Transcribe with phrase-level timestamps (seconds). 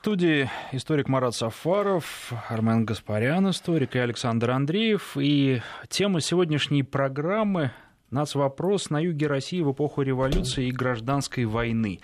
[0.00, 5.14] студии историк Марат Сафаров, Армен Гаспарян, историк, и Александр Андреев.
[5.20, 7.72] И тема сегодняшней программы
[8.10, 12.00] нас вопрос на юге России в эпоху революции и гражданской войны.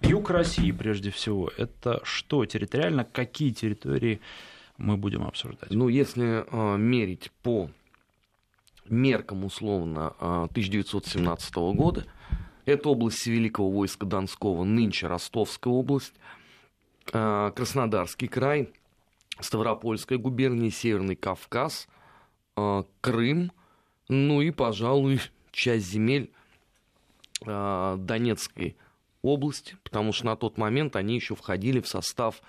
[0.00, 4.20] Юг России, прежде всего, это что территориально, какие территории
[4.78, 5.70] мы будем обсуждать?
[5.72, 7.68] Ну, если э, мерить по
[8.88, 12.06] меркам, условно, э, 1917 года,
[12.64, 16.39] это область Великого войска Донского, нынче Ростовская область, э,
[17.10, 18.72] Краснодарский край,
[19.40, 21.88] Ставропольская губерния, Северный Кавказ,
[22.56, 23.52] э, Крым,
[24.08, 25.20] ну и, пожалуй,
[25.50, 26.30] часть земель
[27.46, 28.76] э, Донецкой
[29.22, 32.42] области, потому что на тот момент они еще входили в состав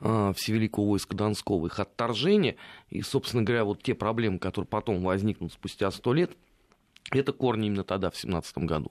[0.00, 1.66] э, Всевеликого войска Донского.
[1.66, 2.56] Их отторжение
[2.88, 6.32] и, собственно говоря, вот те проблемы, которые потом возникнут спустя сто лет,
[7.10, 8.90] это корни именно тогда, в 17 году.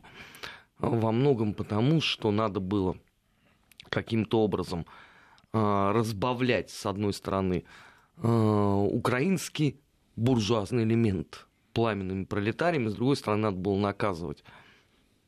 [0.78, 2.98] Во многом потому, что надо было
[3.92, 4.88] каким-то образом
[5.54, 7.66] э, разбавлять, с одной стороны,
[8.18, 9.80] э, украинский
[10.16, 14.44] буржуазный элемент пламенными пролетариями, с другой стороны, надо было наказывать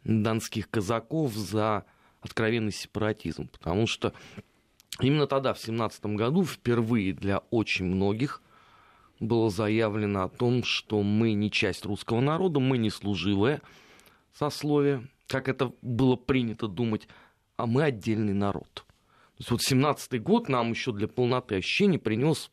[0.04, 1.86] донских казаков за
[2.22, 4.14] откровенный сепаратизм, потому что
[5.00, 8.42] именно тогда, в 17 году, впервые для очень многих
[9.20, 13.62] было заявлено о том, что мы не часть русского народа, мы не служивое
[14.34, 17.08] сословие, как это было принято думать,
[17.64, 18.84] а мы отдельный народ.
[19.38, 22.52] То есть вот 17-й год нам еще для полноты ощущений принес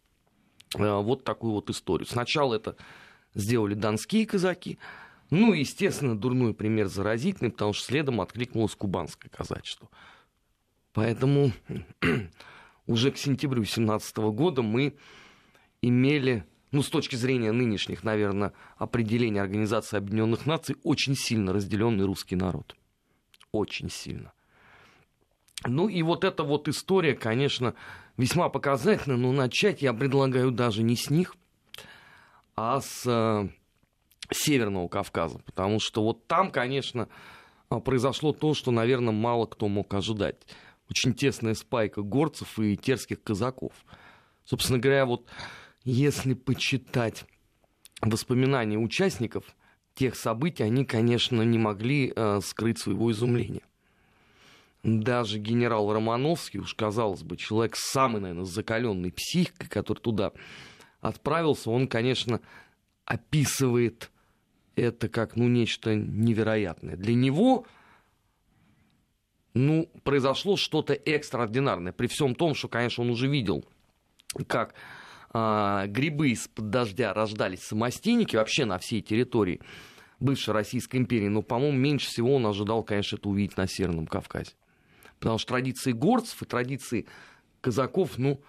[0.76, 2.06] э, вот такую вот историю.
[2.06, 2.76] Сначала это
[3.34, 4.78] сделали донские казаки,
[5.30, 9.88] ну, естественно, дурной пример заразительный, потому что следом откликнулось кубанское казачество.
[10.92, 11.50] Поэтому
[12.86, 14.94] уже к сентябрю 17 года мы
[15.82, 22.36] имели, ну, с точки зрения нынешних, наверное, определений Организации Объединенных Наций, очень сильно разделенный русский
[22.36, 22.76] народ.
[23.50, 24.32] Очень сильно.
[25.66, 27.74] Ну и вот эта вот история, конечно,
[28.16, 31.36] весьма показательна, но начать я предлагаю даже не с них,
[32.56, 33.48] а с э,
[34.32, 37.08] Северного Кавказа, потому что вот там, конечно,
[37.68, 40.36] а, произошло то, что, наверное, мало кто мог ожидать.
[40.88, 43.72] Очень тесная спайка горцев и терских казаков.
[44.44, 45.26] Собственно говоря, вот
[45.84, 47.24] если почитать
[48.00, 49.44] воспоминания участников
[49.94, 53.62] тех событий, они, конечно, не могли э, скрыть своего изумления.
[54.82, 60.32] Даже генерал Романовский, уж казалось бы, человек самый, наверное, закаленный психикой, который туда
[61.00, 62.40] отправился, он, конечно,
[63.04, 64.10] описывает
[64.76, 66.96] это как ну, нечто невероятное.
[66.96, 67.66] Для него
[69.52, 73.64] ну, произошло что-то экстраординарное, при всем том, что, конечно, он уже видел,
[74.46, 74.74] как
[75.32, 79.60] а, грибы из-под дождя рождались самостейники вообще на всей территории
[80.20, 84.52] бывшей Российской империи, но, по-моему, меньше всего он ожидал, конечно, это увидеть на Северном Кавказе.
[85.20, 87.06] Потому что традиции горцев и традиции
[87.60, 88.40] казаков, ну,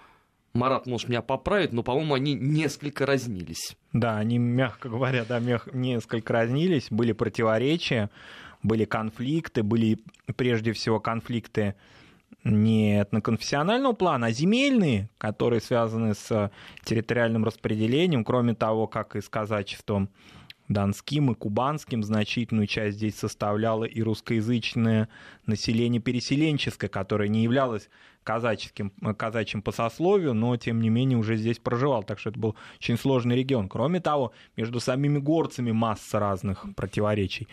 [0.54, 3.78] Марат может меня поправить, но, по-моему, они несколько разнились.
[3.94, 8.09] Да, они, мягко говоря, да, несколько разнились, были противоречия,
[8.64, 10.00] были конфликты, были
[10.36, 11.76] прежде всего конфликты
[12.44, 16.52] не этноконфессионального плана, а земельные, которые связаны с
[16.84, 20.09] территориальным распределением, кроме того, как и с казачеством
[20.74, 22.04] донским и кубанским.
[22.04, 25.09] Значительную часть здесь составляло и русскоязычное
[25.46, 27.90] население переселенческое, которое не являлось
[28.24, 32.04] казаческим, казачьим по сословию, но тем не менее уже здесь проживал.
[32.04, 33.70] Так что это был очень сложный регион.
[33.70, 37.48] Кроме того, между самими горцами масса разных противоречий.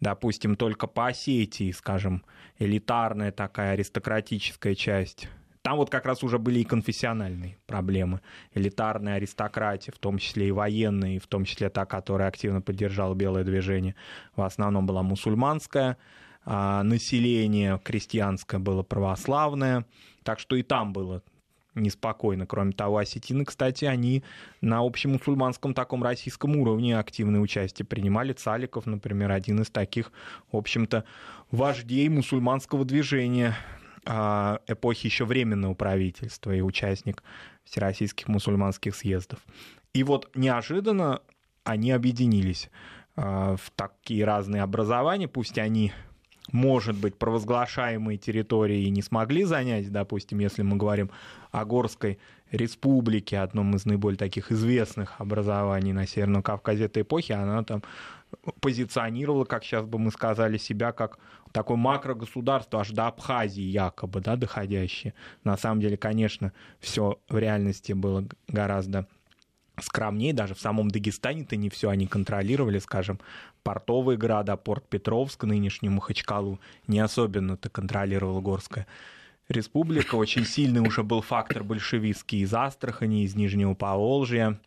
[0.00, 2.24] Допустим, только по Осетии, скажем,
[2.58, 5.28] элитарная такая аристократическая часть
[5.68, 8.22] там вот как раз уже были и конфессиональные проблемы.
[8.54, 13.44] Элитарная аристократия, в том числе и военные, в том числе та, которая активно поддержала белое
[13.44, 13.94] движение,
[14.34, 15.98] в основном была мусульманская,
[16.46, 19.84] а население крестьянское было православное,
[20.22, 21.22] так что и там было
[21.74, 22.46] неспокойно.
[22.46, 24.24] Кроме того, осетины, кстати, они
[24.62, 28.32] на общемусульманском таком российском уровне активное участие принимали.
[28.32, 30.12] Цаликов, например, один из таких,
[30.50, 31.04] в общем-то,
[31.50, 33.54] вождей мусульманского движения
[34.04, 37.22] эпохи еще временного правительства и участник
[37.64, 39.40] всероссийских мусульманских съездов.
[39.92, 41.20] И вот неожиданно
[41.64, 42.70] они объединились
[43.16, 45.92] а, в такие разные образования, пусть они
[46.50, 51.10] может быть, провозглашаемые территории не смогли занять, допустим, если мы говорим
[51.50, 52.18] о Горской
[52.50, 57.82] республике, одном из наиболее таких известных образований на Северном Кавказе этой эпохи, она там
[58.60, 61.18] позиционировала, как сейчас бы мы сказали, себя как
[61.52, 65.14] такое макрогосударство аж до Абхазии якобы, да, доходящее.
[65.44, 69.06] На самом деле, конечно, все в реальности было гораздо
[69.80, 73.20] скромнее, даже в самом Дагестане-то не все они контролировали, скажем,
[73.62, 78.86] портовые города, порт Петровск, нынешний Махачкалу, не особенно-то контролировала Горская
[79.48, 80.16] республика.
[80.16, 84.58] Очень сильный уже был фактор большевистский из Астрахани, из Нижнего Поволжья.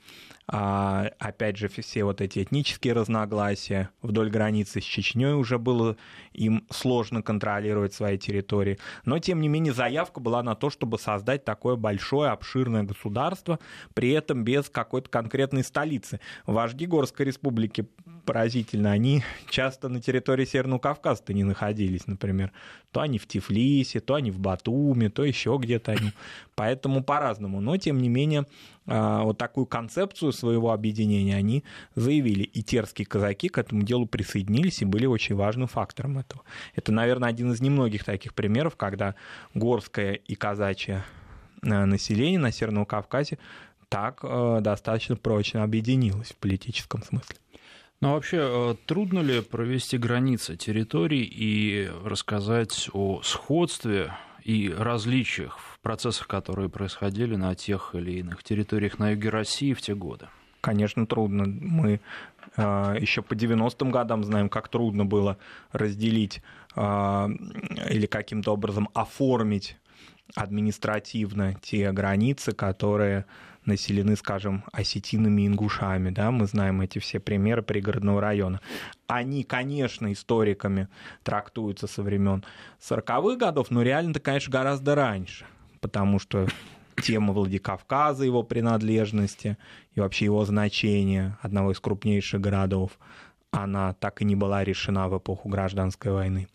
[0.53, 5.95] А, опять же, все вот эти этнические разногласия вдоль границы с Чечней уже было
[6.33, 8.77] им сложно контролировать свои территории.
[9.05, 13.59] Но, тем не менее, заявка была на то, чтобы создать такое большое, обширное государство,
[13.93, 16.19] при этом без какой-то конкретной столицы.
[16.45, 17.87] Вожди Горской республики
[18.25, 22.51] поразительно, они часто на территории Северного Кавказа-то не находились, например.
[22.91, 26.11] То они в Тифлисе, то они в Батуме, то еще где-то они.
[26.55, 27.61] Поэтому по-разному.
[27.61, 28.45] Но, тем не менее,
[28.87, 31.63] а, вот такую концепцию своего объединения они
[31.95, 32.43] заявили.
[32.43, 36.43] И терские казаки к этому делу присоединились и были очень важным фактором этого.
[36.75, 39.15] Это, наверное, один из немногих таких примеров, когда
[39.53, 41.03] горское и казачье
[41.61, 43.37] э, население на Северном Кавказе
[43.89, 47.35] так э, достаточно прочно объединилось в политическом смысле.
[48.01, 54.11] Ну, а вообще, э, трудно ли провести границы территорий и рассказать о сходстве
[54.43, 59.81] и различиях в процессах, которые происходили на тех или иных территориях на юге России в
[59.81, 60.29] те годы?
[60.61, 61.45] Конечно, трудно.
[61.45, 61.99] Мы
[62.57, 65.37] э, еще по 90-м годам знаем, как трудно было
[65.71, 66.41] разделить
[66.75, 66.81] э,
[67.87, 69.77] или каким-то образом оформить
[70.33, 73.25] административно те границы, которые
[73.65, 78.61] населены, скажем, осетинами и ингушами, да, мы знаем эти все примеры пригородного района.
[79.07, 80.87] Они, конечно, историками
[81.23, 82.43] трактуются со времен
[82.79, 85.45] 40-х годов, но реально-то, конечно, гораздо раньше,
[85.79, 86.47] потому что
[87.01, 89.57] тема Владикавказа, его принадлежности
[89.93, 92.91] и вообще его значения, одного из крупнейших городов,
[93.51, 96.47] она так и не была решена в эпоху гражданской войны.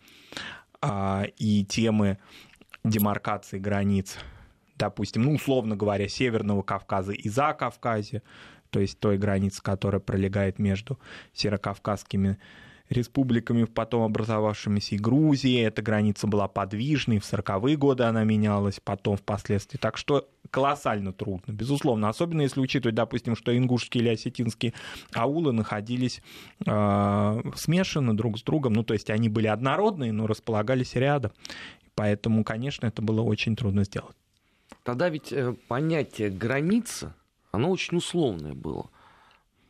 [0.81, 2.17] А, и темы
[2.83, 4.17] демаркации границ
[4.77, 8.21] допустим, ну, условно говоря, Северного Кавказа и Закавказья,
[8.69, 10.99] то есть той границы, которая пролегает между
[11.33, 12.37] северокавказскими
[12.89, 15.65] республиками, потом образовавшимися и Грузией.
[15.65, 19.77] Эта граница была подвижной, в 40-е годы она менялась, потом впоследствии.
[19.77, 22.09] Так что колоссально трудно, безусловно.
[22.09, 24.73] Особенно если учитывать, допустим, что ингушские или осетинские
[25.13, 26.21] аулы находились
[26.65, 28.73] э, смешаны друг с другом.
[28.73, 31.31] Ну, то есть они были однородные, но располагались рядом.
[31.95, 34.15] Поэтому, конечно, это было очень трудно сделать.
[34.87, 37.13] Тогда ведь э, понятие граница,
[37.51, 38.89] оно очень условное было.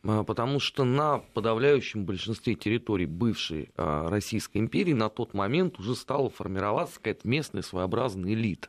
[0.04, 5.96] А, потому что на подавляющем большинстве территорий бывшей а, Российской империи на тот момент уже
[5.96, 8.68] стала формироваться какая-то местная своеобразная элита,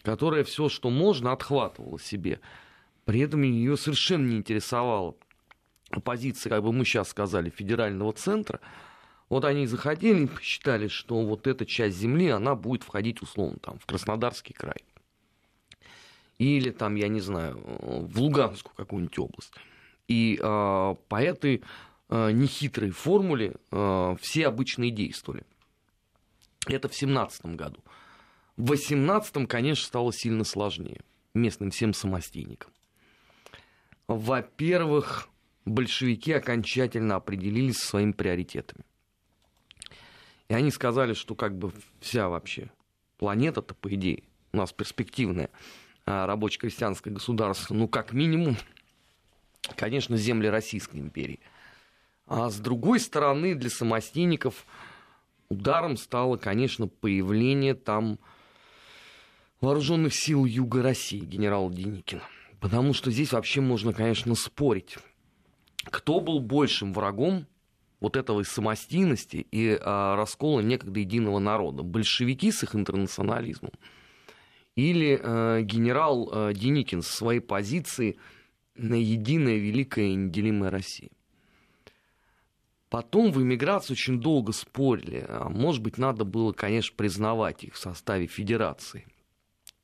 [0.00, 2.40] которая все, что можно, отхватывала себе.
[3.04, 5.14] При этом ее совершенно не интересовала
[6.02, 8.60] позиция, как бы мы сейчас сказали, федерального центра.
[9.28, 13.78] Вот они заходили и посчитали, что вот эта часть земли, она будет входить, условно, там,
[13.78, 14.86] в Краснодарский край
[16.40, 19.52] или там, я не знаю, в Луганскую какую-нибудь область.
[20.08, 21.62] И э, по этой
[22.08, 25.44] э, нехитрой формуле э, все обычные действовали.
[26.66, 27.80] Это в 17 году.
[28.56, 31.02] В 18 конечно, стало сильно сложнее
[31.34, 32.72] местным всем самостейникам.
[34.08, 35.28] Во-первых,
[35.66, 38.84] большевики окончательно определились со своими приоритетами.
[40.48, 41.70] И они сказали, что как бы
[42.00, 42.70] вся вообще
[43.18, 45.50] планета-то, по идее, у нас перспективная,
[46.06, 48.56] рабоче-крестьянское государство, ну, как минимум,
[49.76, 51.40] конечно, земли Российской империи.
[52.26, 54.66] А с другой стороны, для самостейников
[55.48, 58.18] ударом стало, конечно, появление там
[59.60, 62.22] вооруженных сил Юга России генерала Деникина.
[62.60, 64.98] Потому что здесь вообще можно, конечно, спорить,
[65.84, 67.46] кто был большим врагом
[68.00, 71.82] вот этого самостийности и а, раскола некогда единого народа.
[71.82, 73.72] Большевики с их интернационализмом–
[74.80, 78.18] или э, генерал э, Деникин со своей позиции
[78.74, 81.10] на единая великая и неделимая Россия.
[82.88, 85.24] Потом в эмиграции очень долго спорили.
[85.28, 89.06] А может быть, надо было, конечно, признавать их в составе федерации.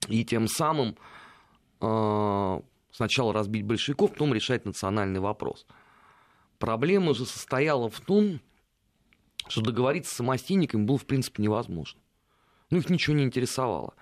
[0.08, 0.96] И тем самым
[1.82, 2.60] э,
[2.90, 5.66] сначала разбить большевиков, потом решать национальный вопрос.
[6.58, 8.40] Проблема же состояла в том,
[9.46, 12.00] что договориться с самостейниками было, в принципе, невозможно.
[12.70, 13.94] Ну, их ничего не интересовало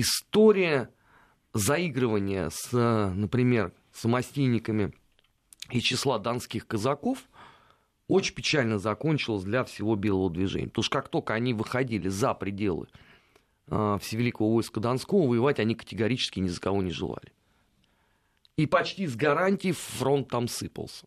[0.00, 0.90] история
[1.54, 4.92] заигрывания с, например, самостийниками
[5.70, 7.18] и числа донских казаков
[8.06, 10.68] очень печально закончилась для всего белого движения.
[10.68, 12.88] Потому что как только они выходили за пределы
[13.66, 17.32] э, Всевеликого войска Донского, воевать они категорически ни за кого не желали.
[18.56, 21.06] И почти с гарантией фронт там сыпался.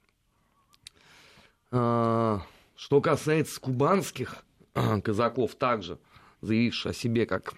[1.72, 2.40] Э,
[2.76, 4.46] что касается кубанских
[4.76, 5.98] э, казаков, также
[6.42, 7.56] заявивших о себе как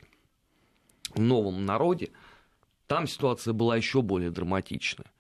[1.20, 2.12] новом народе,
[2.88, 5.12] там ситуация была еще более драматичная.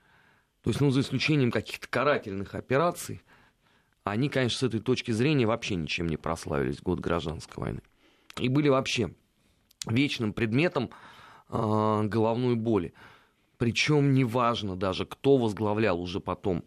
[0.63, 3.21] То есть, ну, за исключением каких-то карательных операций,
[4.03, 7.81] они, конечно, с этой точки зрения вообще ничем не прославились год гражданской войны.
[8.37, 9.13] И были вообще
[9.85, 10.89] вечным предметом
[11.49, 12.93] э, головной боли.
[13.57, 16.63] Причем неважно даже, кто возглавлял уже потом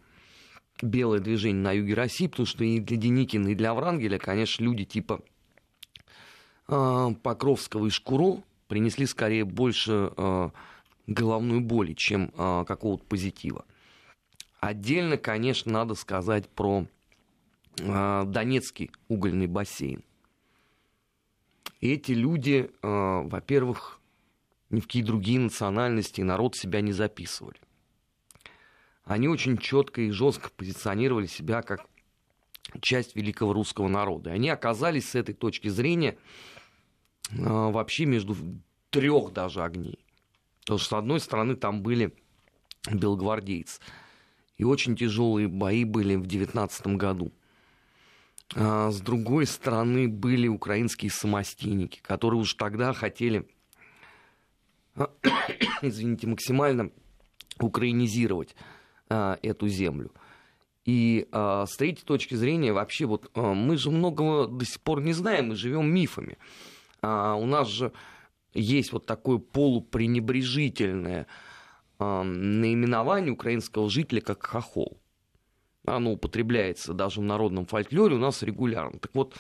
[0.82, 4.84] белое движение на юге России, потому что и для Деникина, и для Врангеля, конечно, люди
[4.84, 5.20] типа
[6.68, 10.50] э, Покровского и Шкуро принесли скорее больше э,
[11.06, 13.64] головной боли, чем э, какого-то позитива.
[14.60, 16.86] Отдельно, конечно, надо сказать про
[17.78, 20.02] э, Донецкий угольный бассейн.
[21.80, 24.00] Эти люди, э, во-первых,
[24.70, 27.58] ни в какие другие национальности и народ себя не записывали.
[29.04, 31.86] Они очень четко и жестко позиционировали себя как
[32.80, 34.30] часть великого русского народа.
[34.30, 36.18] И они оказались с этой точки зрения
[37.30, 38.36] вообще между
[38.90, 39.98] трех даже огней.
[40.60, 42.14] Потому что, с одной стороны, там были
[42.90, 43.80] белогвардейцы.
[44.56, 47.32] И очень тяжелые бои были в 19 году.
[48.54, 53.48] А с другой стороны, были украинские самостейники, которые уже тогда хотели,
[55.82, 56.90] извините, максимально
[57.58, 58.54] украинизировать
[59.08, 60.12] а, эту землю.
[60.84, 65.00] И а, с третьей точки зрения, вообще, вот а, мы же многого до сих пор
[65.00, 66.38] не знаем, мы живем мифами.
[67.02, 67.92] А, у нас же
[68.54, 71.26] есть вот такое полупренебрежительное
[71.98, 74.98] э, наименование украинского жителя как хохол.
[75.84, 78.98] Оно употребляется даже в народном фольклоре у нас регулярно.
[78.98, 79.36] Так вот,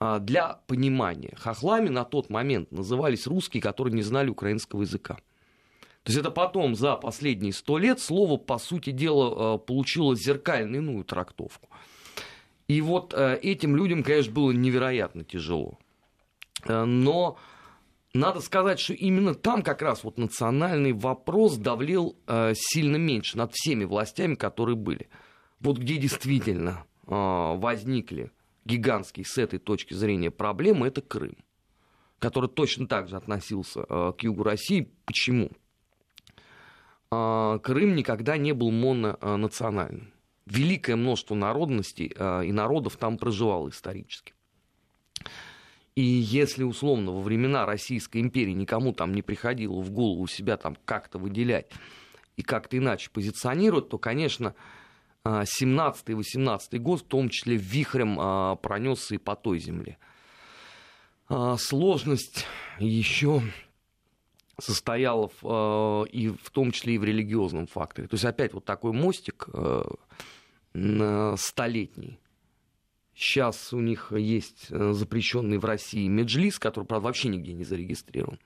[0.00, 5.18] э, для понимания, хохлами на тот момент назывались русские, которые не знали украинского языка.
[6.02, 11.02] То есть это потом, за последние сто лет, слово, по сути дела, получило зеркальную иную
[11.02, 11.70] трактовку.
[12.68, 15.78] И вот этим людям, конечно, было невероятно тяжело.
[16.66, 17.38] Но
[18.14, 23.52] надо сказать, что именно там как раз вот национальный вопрос давлел э, сильно меньше над
[23.52, 25.08] всеми властями, которые были.
[25.58, 28.30] Вот где действительно э, возникли
[28.64, 31.36] гигантские с этой точки зрения проблемы, это Крым,
[32.20, 34.92] который точно так же относился э, к югу России.
[35.06, 35.50] Почему?
[37.10, 40.12] Э, Крым никогда не был мононациональным.
[40.46, 44.34] Великое множество народностей э, и народов там проживало исторически.
[45.96, 50.76] И если, условно, во времена Российской империи никому там не приходило в голову себя там
[50.84, 51.70] как-то выделять
[52.36, 54.56] и как-то иначе позиционировать, то, конечно,
[55.24, 59.98] 17 и 18 год в том числе вихрем а, пронесся и по той земле.
[61.28, 62.44] А, сложность
[62.78, 63.40] еще
[64.58, 68.08] состояла в, а, и в том числе и в религиозном факторе.
[68.08, 69.48] То есть опять вот такой мостик
[71.36, 72.18] столетний
[73.14, 78.38] Сейчас у них есть э, запрещенный в России Меджлис, который, правда, вообще нигде не зарегистрирован.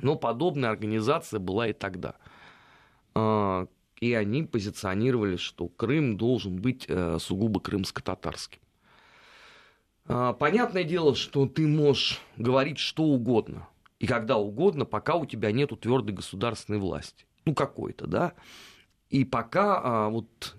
[0.00, 2.14] Но подобная организация была и тогда.
[3.14, 3.66] А,
[4.00, 8.60] и они позиционировали, что Крым должен быть э, сугубо крымско-татарским.
[10.06, 15.50] А, понятное дело, что ты можешь говорить что угодно и когда угодно, пока у тебя
[15.52, 17.26] нет твердой государственной власти.
[17.44, 18.34] Ну, какой-то, да.
[19.10, 20.56] И пока а, вот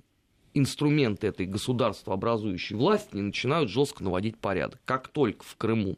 [0.53, 4.79] инструменты этой государствообразующей власти не начинают жестко наводить порядок.
[4.85, 5.97] Как только в Крыму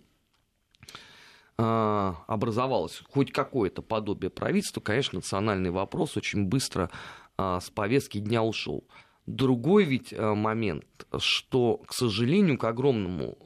[1.57, 6.89] а, образовалось хоть какое-то подобие правительства, конечно, национальный вопрос очень быстро
[7.37, 8.83] а, с повестки дня ушел.
[9.27, 10.85] Другой ведь а, момент,
[11.17, 13.37] что, к сожалению, к огромному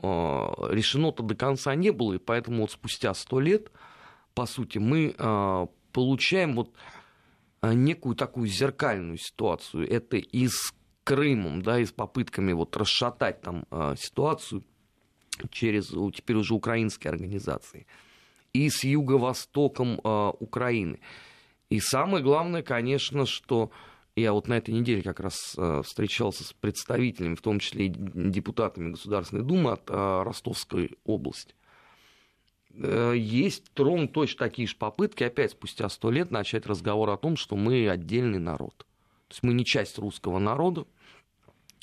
[0.69, 3.71] решено-то до конца не было, и поэтому вот спустя сто лет,
[4.33, 5.15] по сути, мы
[5.91, 6.73] получаем вот
[7.63, 9.89] некую такую зеркальную ситуацию.
[9.89, 10.73] Это из
[11.05, 14.63] Крымом, да, и с попытками вот расшатать там э, ситуацию
[15.51, 17.85] через теперь уже украинские организации,
[18.53, 20.99] и с юго-востоком э, Украины.
[21.69, 23.69] И самое главное, конечно, что
[24.15, 27.89] я вот на этой неделе как раз э, встречался с представителями, в том числе и
[27.89, 31.53] депутатами Государственной Думы от Ростовской области.
[32.73, 37.55] Есть ровно точно такие же попытки, опять спустя сто лет, начать разговор о том, что
[37.55, 38.87] мы отдельный народ.
[39.27, 40.85] То есть мы не часть русского народа,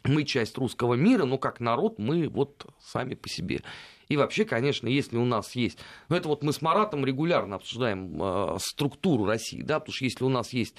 [0.05, 3.63] мы часть русского мира, но как народ мы вот сами по себе.
[4.09, 5.79] И вообще, конечно, если у нас есть...
[6.09, 10.25] Ну, это вот мы с Маратом регулярно обсуждаем э, структуру России, да, потому что если
[10.25, 10.77] у нас есть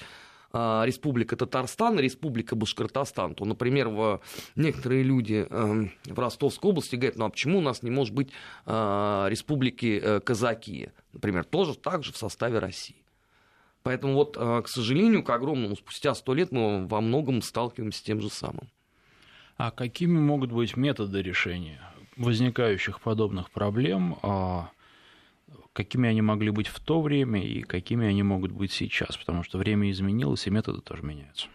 [0.52, 4.20] э, Республика Татарстан Республика Башкортостан, то, например, в,
[4.56, 8.30] некоторые люди э, в Ростовской области говорят, ну а почему у нас не может быть
[8.66, 13.03] Республики э, Казаки, например, тоже так же в составе России.
[13.84, 18.02] Поэтому вот, э, к сожалению, к огромному, спустя сто лет мы во многом сталкиваемся с
[18.02, 18.70] тем же самым.
[19.58, 21.80] А какими могут быть методы решения
[22.16, 24.16] возникающих подобных проблем?
[24.22, 24.70] А
[25.74, 29.18] какими они могли быть в то время и какими они могут быть сейчас?
[29.18, 31.48] Потому что время изменилось, и методы тоже меняются.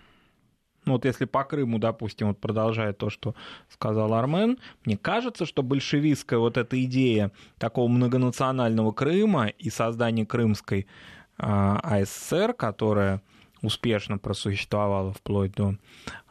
[0.86, 3.34] ну вот если по Крыму, допустим, вот продолжая то, что
[3.70, 10.86] сказал Армен, мне кажется, что большевистская вот эта идея такого многонационального Крыма и создания Крымской
[10.86, 13.22] а, АССР, которая
[13.62, 15.76] успешно просуществовала вплоть до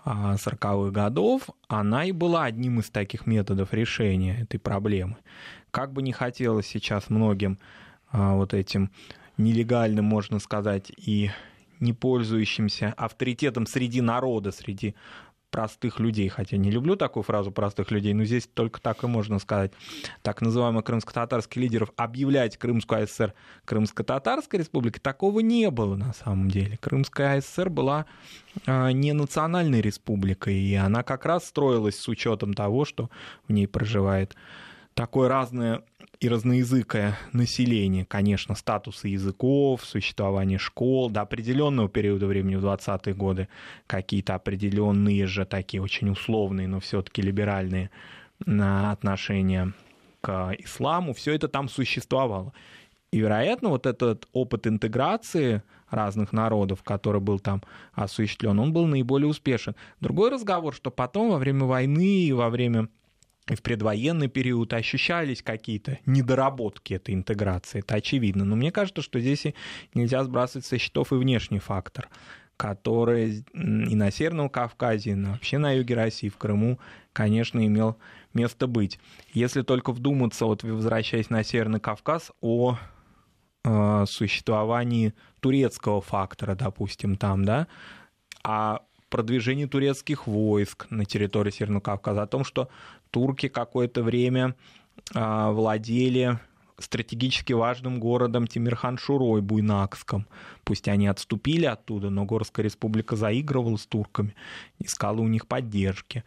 [0.04, 5.16] 40-х годов, она и была одним из таких методов решения этой проблемы.
[5.70, 7.58] Как бы не хотелось сейчас многим
[8.10, 8.90] а, вот этим
[9.36, 11.30] нелегальным, можно сказать, и
[11.80, 14.94] не пользующимся авторитетом среди народа, среди
[15.50, 19.38] простых людей, хотя не люблю такую фразу простых людей, но здесь только так и можно
[19.38, 19.72] сказать,
[20.22, 26.76] так называемых крымско-татарских лидеров, объявлять Крымскую АССР Крымско-татарской республикой, такого не было на самом деле.
[26.78, 28.06] Крымская АССР была
[28.66, 33.10] э, не национальной республикой, и она как раз строилась с учетом того, что
[33.46, 34.36] в ней проживает
[34.98, 35.82] такое разное
[36.18, 43.46] и разноязыкое население, конечно, статусы языков, существование школ, до определенного периода времени в 20-е годы
[43.86, 47.90] какие-то определенные же такие очень условные, но все-таки либеральные
[48.44, 49.72] отношения
[50.20, 52.52] к исламу, все это там существовало.
[53.12, 57.62] И, вероятно, вот этот опыт интеграции разных народов, который был там
[57.92, 59.76] осуществлен, он был наиболее успешен.
[60.00, 62.88] Другой разговор, что потом во время войны и во время
[63.48, 68.44] и в предвоенный период ощущались какие-то недоработки этой интеграции, это очевидно.
[68.44, 69.46] Но мне кажется, что здесь
[69.94, 72.08] нельзя сбрасывать со счетов и внешний фактор,
[72.56, 76.78] который и на Северном Кавказе, и вообще на юге России, в Крыму,
[77.12, 77.96] конечно, имел
[78.34, 78.98] место быть.
[79.32, 82.76] Если только вдуматься, вот возвращаясь на Северный Кавказ, о
[83.64, 87.66] э, существовании турецкого фактора, допустим, там, да,
[88.44, 92.68] а продвижении турецких войск на территории Северного Кавказа, о том, что
[93.10, 94.54] турки какое-то время
[95.14, 96.38] а, владели
[96.78, 100.26] стратегически важным городом Тимирхан-Шурой, Буйнакском.
[100.64, 104.34] Пусть они отступили оттуда, но Горская республика заигрывала с турками,
[104.78, 106.24] искала у них поддержки.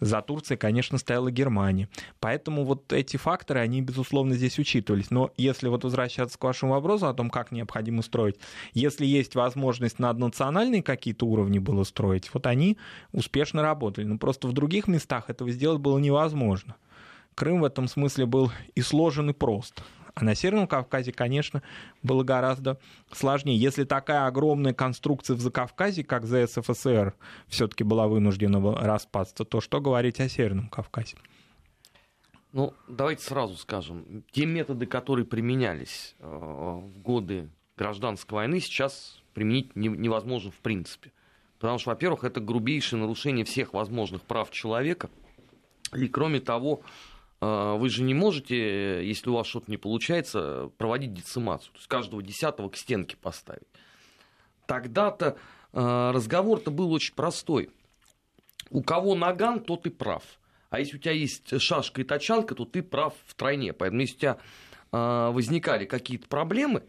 [0.00, 1.88] За Турцией, конечно, стояла Германия.
[2.20, 5.10] Поэтому вот эти факторы, они, безусловно, здесь учитывались.
[5.10, 8.36] Но если вот возвращаться к вашему вопросу о том, как необходимо строить,
[8.74, 12.76] если есть возможность наднациональные какие-то уровни было строить, вот они
[13.12, 14.04] успешно работали.
[14.04, 16.76] Но просто в других местах этого сделать было невозможно.
[17.34, 19.82] Крым в этом смысле был и сложен, и прост.
[20.16, 21.62] А на Северном Кавказе, конечно,
[22.02, 22.80] было гораздо
[23.12, 23.58] сложнее.
[23.58, 27.14] Если такая огромная конструкция в Закавказье, как ЗСФСР,
[27.48, 31.18] все-таки была вынуждена распасться, то что говорить о Северном Кавказе?
[32.54, 39.76] Ну, давайте сразу скажем, те методы, которые применялись э, в годы гражданской войны, сейчас применить
[39.76, 41.12] невозможно в принципе.
[41.58, 45.10] Потому что, во-первых, это грубейшее нарушение всех возможных прав человека.
[45.94, 46.80] И кроме того,
[47.40, 52.22] вы же не можете, если у вас что-то не получается, проводить децимацию, то есть каждого
[52.22, 53.68] десятого к стенке поставить.
[54.66, 55.36] Тогда-то
[55.72, 57.70] а, разговор-то был очень простой.
[58.70, 60.22] У кого наган, тот и прав.
[60.70, 63.72] А если у тебя есть шашка и тачанка, то ты прав втройне.
[63.72, 64.38] Поэтому если у тебя
[64.90, 66.82] а, возникали какие-то проблемы,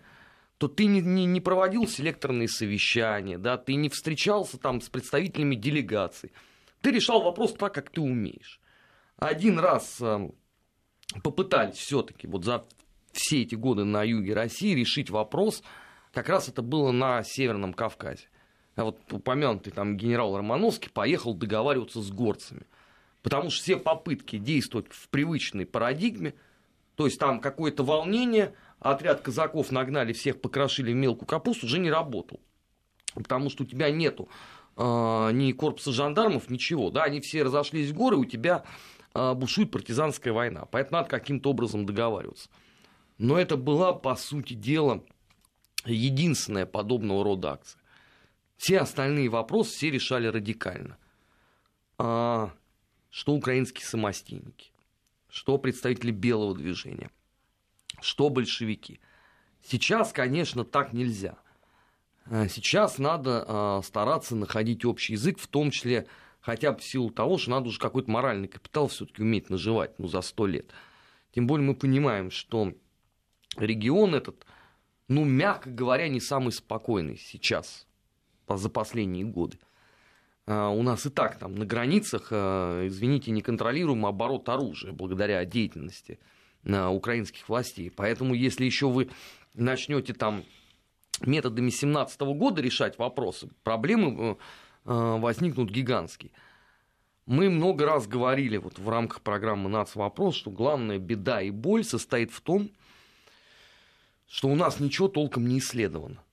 [0.57, 5.55] то ты не, не, не проводил селекторные совещания, да, ты не встречался там с представителями
[5.55, 6.31] делегаций.
[6.81, 8.59] Ты решал вопрос так, как ты умеешь
[9.17, 10.01] один раз
[11.23, 12.65] попытались все-таки вот за
[13.11, 15.63] все эти годы на юге России решить вопрос,
[16.13, 18.27] как раз это было на Северном Кавказе.
[18.75, 22.61] А вот упомянутый там генерал Романовский поехал договариваться с горцами.
[23.23, 26.35] Потому что все попытки действовать в привычной парадигме,
[26.95, 31.89] то есть там какое-то волнение, отряд казаков нагнали, всех покрошили в мелкую капусту, уже не
[31.89, 32.39] работал.
[33.15, 34.29] Потому что у тебя нету
[34.77, 34.81] э,
[35.33, 36.91] ни корпуса жандармов, ничего.
[36.91, 38.63] Да, они все разошлись в горы, у тебя
[39.35, 40.65] бушует партизанская война.
[40.65, 42.49] Поэтому надо каким-то образом договариваться.
[43.17, 45.03] Но это была, по сути дела,
[45.85, 47.81] единственная подобного рода акция.
[48.57, 50.97] Все остальные вопросы все решали радикально.
[51.97, 52.51] А,
[53.09, 54.71] что украинские самостейники,
[55.29, 57.09] что представители белого движения,
[58.01, 58.99] что большевики.
[59.63, 61.37] Сейчас, конечно, так нельзя.
[62.25, 66.07] А, сейчас надо а, стараться находить общий язык, в том числе
[66.47, 70.07] хотя бы в силу того, что надо уже какой-то моральный капитал все-таки уметь наживать, ну,
[70.07, 70.71] за сто лет.
[71.35, 72.71] Тем более мы понимаем, что
[73.57, 74.45] регион этот,
[75.09, 77.85] ну, мягко говоря, не самый спокойный сейчас,
[78.47, 79.59] за последние годы.
[80.45, 86.17] А, у нас и так там на границах, а, извините, неконтролируемый оборот оружия благодаря деятельности
[86.65, 87.91] а, украинских властей.
[87.91, 89.09] Поэтому, если еще вы
[89.53, 90.45] начнете там
[91.19, 94.35] методами 17 года решать вопросы, проблемы Э,
[94.87, 96.31] возникнут гигантские.
[97.27, 99.95] Мы много раз говорили вот в рамках программы «Нац.
[99.95, 102.69] Вопрос», что главная беда и боль состоит в том,
[104.27, 106.23] что у нас ничего толком не исследовано.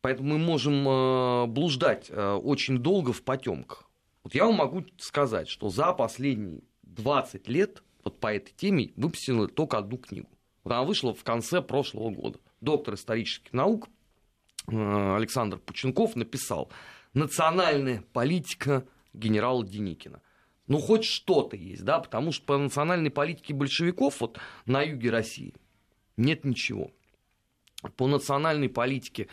[0.00, 3.88] Поэтому мы можем э, блуждать э, очень долго в потемках.
[4.22, 9.48] Вот я вам могу сказать, что за последние 20 лет вот по этой теме выпустила
[9.48, 10.28] только одну книгу.
[10.64, 12.38] Она вышла в конце прошлого года.
[12.60, 13.88] Доктор исторических наук
[14.68, 16.70] э, Александр Пученков написал
[17.14, 20.20] «Национальная политика генерала Деникина».
[20.66, 25.54] Ну, хоть что-то есть, да, потому что по национальной политике большевиков вот на юге России
[26.18, 26.90] нет ничего.
[27.96, 29.28] По национальной политике,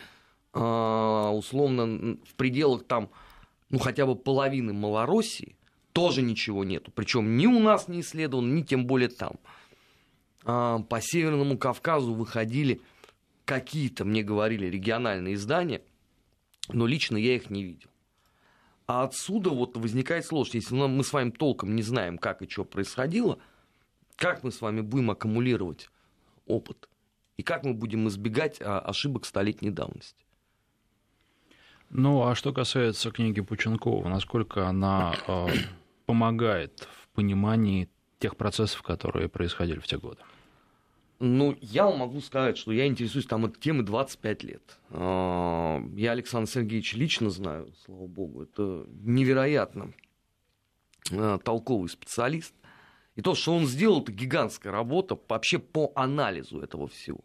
[0.54, 3.10] э, условно, в пределах там,
[3.68, 5.56] ну, хотя бы половины Малороссии,
[5.92, 6.90] тоже ничего нету.
[6.94, 9.32] Причем ни у нас не исследовано, ни тем более там.
[10.44, 12.82] А, по Северному Кавказу выходили
[13.46, 15.82] какие-то, мне говорили, региональные издания,
[16.68, 17.90] но лично я их не видел.
[18.86, 20.54] А отсюда вот возникает сложность.
[20.54, 23.38] Если мы с вами толком не знаем, как и что происходило,
[24.14, 25.90] как мы с вами будем аккумулировать
[26.46, 26.88] опыт?
[27.36, 30.24] И как мы будем избегать а, ошибок столетней давности?
[31.90, 35.46] Ну, а что касается книги Пученкова, насколько она э,
[36.06, 40.22] помогает в понимании тех процессов, которые происходили в те годы?
[41.18, 44.78] Ну, я могу сказать, что я интересуюсь там этой темой 25 лет.
[44.90, 48.42] А, я Александра Сергеевича лично знаю, слава богу.
[48.42, 49.92] Это невероятно
[51.10, 52.54] а, толковый специалист.
[53.14, 57.20] И то, что он сделал, это гигантская работа вообще по анализу этого всего.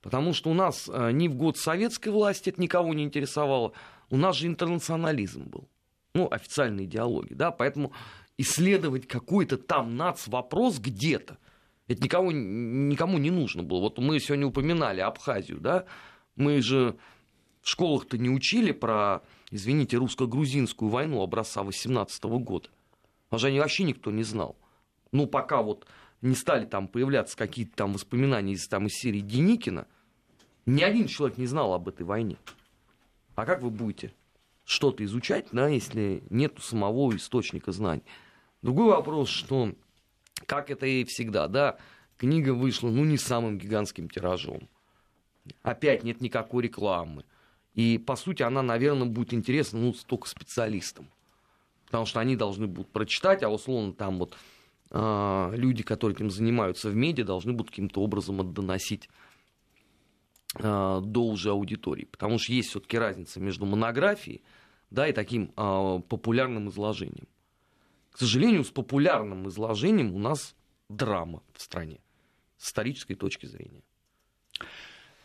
[0.00, 3.72] Потому что у нас а, ни в год советской власти это никого не интересовало,
[4.08, 5.68] у нас же интернационализм был.
[6.14, 7.92] Ну, официальная идеология, да, поэтому
[8.38, 11.36] исследовать какой-то там нац вопрос где-то–
[11.92, 13.80] это никого, никому не нужно было.
[13.80, 15.84] Вот мы сегодня упоминали Абхазию, да?
[16.36, 16.96] Мы же
[17.60, 22.68] в школах-то не учили про, извините, русско-грузинскую войну образца 18 года.
[23.30, 24.56] А они вообще никто не знал.
[25.12, 25.86] Ну, пока вот
[26.20, 29.86] не стали там появляться какие-то там воспоминания из, там, из серии Деникина,
[30.66, 32.36] ни один человек не знал об этой войне.
[33.34, 34.12] А как вы будете
[34.64, 38.04] что-то изучать, да, если нет самого источника знаний?
[38.62, 39.74] Другой вопрос, что
[40.46, 41.78] как это и всегда, да,
[42.16, 44.68] книга вышла, ну, не самым гигантским тиражом.
[45.62, 47.24] Опять нет никакой рекламы.
[47.74, 51.08] И, по сути, она, наверное, будет интересна, ну, только специалистам.
[51.86, 54.36] Потому что они должны будут прочитать, а условно там вот
[54.90, 59.08] э, люди, которые этим занимаются в медиа, должны будут каким-то образом доносить
[60.58, 62.04] э, до уже аудитории.
[62.04, 64.42] Потому что есть все-таки разница между монографией
[64.90, 67.26] да, и таким э, популярным изложением.
[68.12, 70.54] К сожалению, с популярным изложением у нас
[70.88, 71.98] драма в стране
[72.58, 73.82] с исторической точки зрения.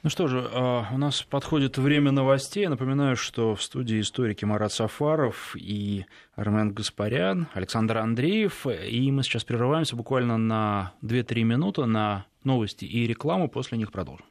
[0.03, 2.63] Ну что же, а, у нас подходит время новостей.
[2.63, 8.65] Я напоминаю, что в студии историки Марат Сафаров и Армен Гаспарян, Александр Андреев.
[8.67, 13.49] И мы сейчас прерываемся буквально на 2-3 минуты на новости и рекламу.
[13.49, 14.25] После них продолжим.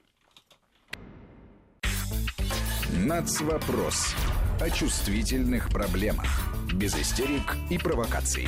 [3.04, 4.14] Нацвопрос
[4.60, 8.46] о чувствительных проблемах без истерик и провокаций.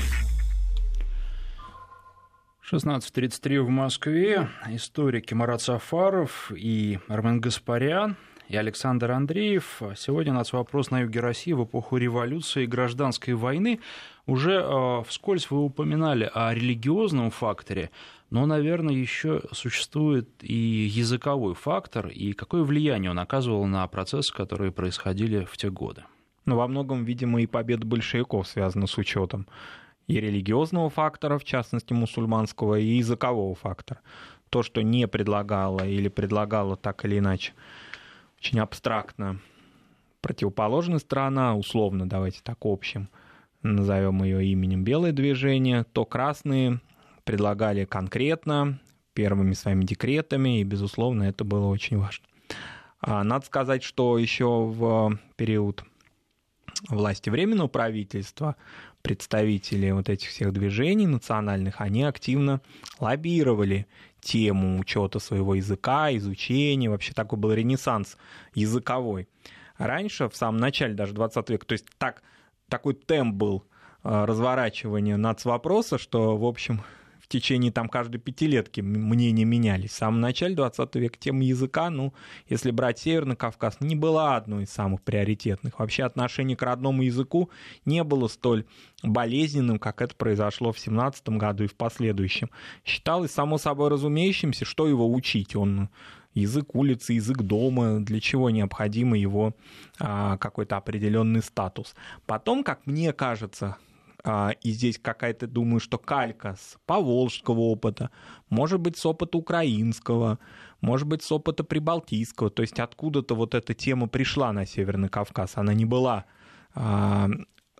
[2.70, 4.48] 16.33 в Москве.
[4.68, 8.16] Историки Марат Сафаров и Армен Гаспарян
[8.48, 9.80] и Александр Андреев.
[9.96, 13.80] Сегодня у нас вопрос на юге России в эпоху революции и гражданской войны.
[14.26, 17.90] Уже э, вскользь вы упоминали о религиозном факторе,
[18.30, 24.72] но, наверное, еще существует и языковой фактор, и какое влияние он оказывал на процессы, которые
[24.72, 26.04] происходили в те годы.
[26.48, 29.46] Но во многом, видимо, и победа большевиков связана с учетом
[30.06, 34.00] и религиозного фактора, в частности мусульманского, и языкового фактора.
[34.48, 37.52] То, что не предлагало или предлагало так или иначе
[38.38, 39.40] очень абстрактно
[40.22, 43.10] противоположная сторона, условно, давайте так общим,
[43.62, 46.80] назовем ее именем белое движение, то красные
[47.24, 48.80] предлагали конкретно,
[49.12, 52.24] первыми своими декретами, и, безусловно, это было очень важно.
[53.02, 55.84] А надо сказать, что еще в период
[56.88, 58.56] власти Временного правительства,
[59.02, 62.60] представители вот этих всех движений национальных, они активно
[63.00, 63.86] лоббировали
[64.20, 68.16] тему учета своего языка, изучения, вообще такой был ренессанс
[68.54, 69.28] языковой.
[69.76, 72.22] Раньше, в самом начале даже 20 века, то есть так,
[72.68, 73.64] такой темп был
[74.02, 76.82] э, разворачивания нацвопроса, что, в общем,
[77.28, 79.90] в течение там каждой пятилетки мнения менялись.
[79.90, 82.14] В самом начале 20 века тема языка, ну,
[82.48, 85.78] если брать Северный Кавказ, не была одной из самых приоритетных.
[85.78, 87.50] Вообще отношение к родному языку
[87.84, 88.64] не было столь
[89.02, 92.48] болезненным, как это произошло в 17 году и в последующем.
[92.82, 95.54] Считалось само собой разумеющимся, что его учить.
[95.54, 95.90] Он
[96.32, 99.54] язык улицы, язык дома, для чего необходимо его
[100.00, 101.94] а, какой-то определенный статус.
[102.24, 103.76] Потом, как мне кажется,
[104.60, 108.10] и здесь какая-то, думаю, что калька с поволжского опыта,
[108.50, 110.38] может быть, с опыта украинского,
[110.80, 115.52] может быть, с опыта Прибалтийского, то есть откуда-то вот эта тема пришла на Северный Кавказ,
[115.56, 116.26] она не была
[116.74, 117.28] а,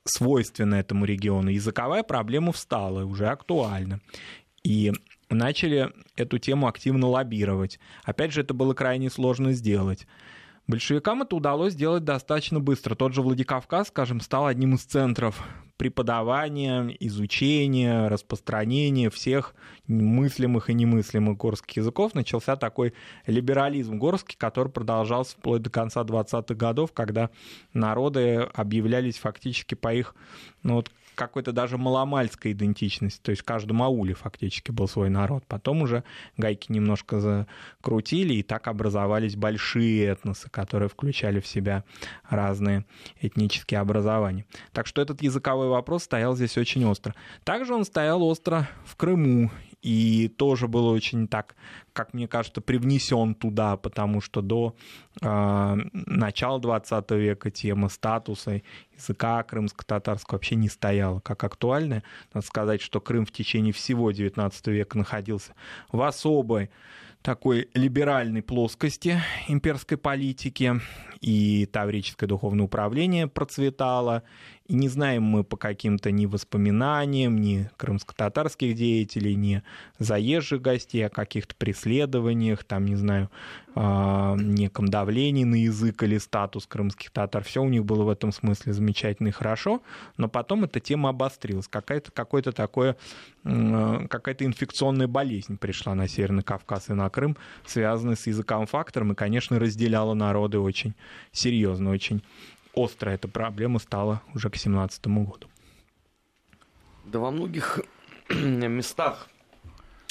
[0.05, 1.51] свойственна этому региону.
[1.51, 4.01] Языковая проблема встала, уже актуальна.
[4.65, 4.93] И
[5.31, 7.79] начали эту тему активно лоббировать.
[8.05, 10.07] Опять же, это было крайне сложно сделать.
[10.67, 12.95] Большевикам это удалось сделать достаточно быстро.
[12.95, 15.43] Тот же Владикавказ, скажем, стал одним из центров
[15.79, 19.55] преподавания, изучения, распространения всех
[19.87, 22.15] мыслимых и немыслимых горских языков.
[22.15, 22.93] Начался такой
[23.27, 27.31] либерализм горский, который продолжался вплоть до конца 20-х годов, когда
[27.73, 30.15] народы объявлялись фактически по их
[30.63, 35.45] ну, вот, какой-то даже маломальской идентичности, то есть в каждом ауле фактически был свой народ.
[35.47, 36.05] Потом уже
[36.37, 41.85] гайки немножко закрутили, и так образовались большие этносы, которые включали в себя
[42.29, 42.87] разные
[43.21, 44.47] этнические образования.
[44.73, 47.15] Так что этот языковой вопрос стоял здесь очень остро.
[47.45, 49.51] Также он стоял остро в Крыму,
[49.83, 51.55] и тоже был очень так,
[51.93, 54.75] как мне кажется, привнесен туда, потому что до
[55.21, 58.63] э, начала 20 века тема статуса
[58.97, 62.03] языка крымско-татарского вообще не стояла как актуальная.
[62.35, 65.55] Надо сказать, что Крым в течение всего 19 века находился
[65.93, 66.71] в особой
[67.23, 70.81] такой либеральной плоскости имперской политики,
[71.21, 74.23] и Таврическое духовное управление процветало,
[74.69, 79.63] и не знаем мы по каким-то ни воспоминаниям, ни крымско-татарских деятелей, ни
[79.99, 83.31] заезжих гостей о каких-то преследованиях, там, не знаю,
[83.75, 87.45] а, неком давлении на язык или статус крымских татар.
[87.45, 89.83] Все у них было в этом смысле замечательно и хорошо,
[90.19, 91.67] но потом эта тема обострилась.
[91.67, 92.97] Какая-то, какое-то такое,
[93.45, 99.15] какая-то инфекционная болезнь пришла на Северный Кавказ и на Крым, связанная с языковым фактором, и,
[99.15, 100.95] конечно, разделяла народы очень
[101.33, 102.23] серьезно, очень
[102.79, 105.49] остро эта проблема стала уже к 2017 году.
[107.05, 107.81] Да во многих
[108.31, 109.29] местах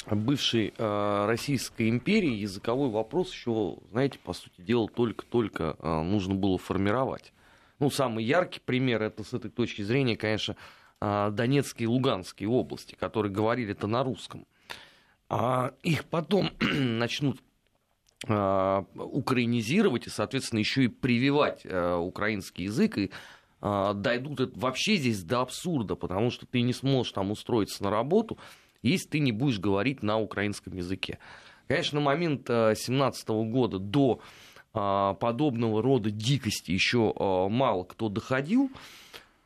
[0.06, 6.58] бывшей э, Российской империи языковой вопрос еще, знаете, по сути дела, только-только э, нужно было
[6.58, 7.32] формировать.
[7.78, 10.56] Ну, самый яркий пример это с этой точки зрения, конечно,
[11.00, 14.46] э, Донецкие и Луганские области, которые говорили это на русском.
[15.28, 17.40] А их потом начнут
[18.24, 22.98] украинизировать и, соответственно, еще и прививать э, украинский язык.
[22.98, 23.10] И
[23.62, 28.38] э, дойдут вообще здесь до абсурда, потому что ты не сможешь там устроиться на работу,
[28.82, 31.18] если ты не будешь говорить на украинском языке.
[31.68, 34.20] Конечно, на момент 2017 года до
[34.72, 37.12] подобного рода дикости еще
[37.50, 38.70] мало кто доходил,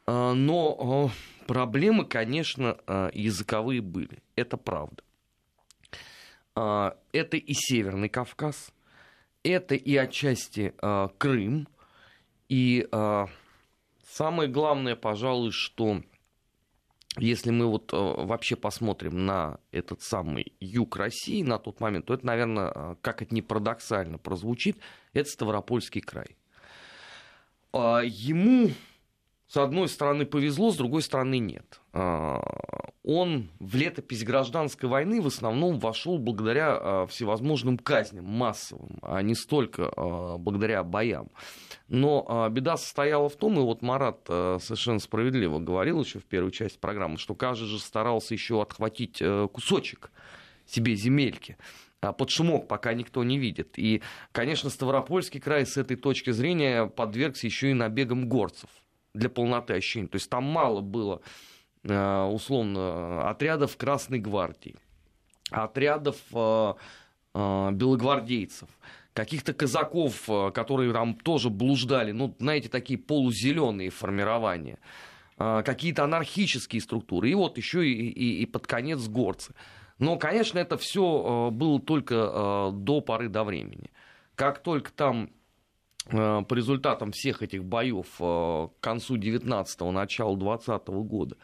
[0.07, 1.11] но
[1.47, 2.77] проблемы, конечно,
[3.15, 4.19] языковые были.
[4.37, 5.03] Это правда.
[6.55, 8.73] А, это и Северный Кавказ,
[9.43, 11.69] это и отчасти а, Крым.
[12.49, 13.29] И а,
[14.07, 16.03] самое главное, пожалуй, что
[17.19, 22.25] если мы вот вообще посмотрим на этот самый юг России на тот момент, то это,
[22.25, 24.79] наверное, как это не парадоксально прозвучит,
[25.12, 26.37] это Ставропольский край.
[27.75, 28.71] Ему
[29.53, 31.83] с одной стороны повезло, с другой стороны нет.
[31.93, 32.41] А,
[33.05, 39.35] он в летопись гражданской войны в основном вошел благодаря а, всевозможным казням массовым, а не
[39.35, 41.29] столько а, благодаря боям.
[41.88, 46.79] Но беда состояла в том, и вот Марат совершенно справедливо говорил еще в первой части
[46.79, 50.11] программы, что каждый же старался еще отхватить э, кусочек
[50.65, 51.59] себе земельки
[52.01, 53.79] под шумок, пока никто не видит.
[53.79, 54.01] И,
[54.33, 58.71] конечно, Ставропольский край с этой точки зрения подвергся еще и набегам горцев
[59.14, 60.09] для полноты ощущения.
[60.09, 61.20] То есть там мало было,
[61.85, 64.77] э, условно, отрядов Красной Гвардии,
[65.51, 66.75] отрядов э,
[67.35, 68.68] э, белогвардейцев,
[69.12, 74.79] каких-то казаков, которые там тоже блуждали, ну, знаете, такие полузеленые формирования,
[75.37, 79.55] какие-то анархические структуры, и вот еще и, и, и под конец горцы.
[79.98, 83.90] Но, конечно, это все было только до поры до времени.
[84.35, 85.29] Как только там
[86.11, 91.37] по результатам всех этих боев э, к концу 19-го, началу 20 -го года